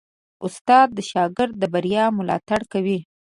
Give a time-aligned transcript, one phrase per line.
[0.45, 2.99] استاد د شاګرد د بریا ملاتړ کوي.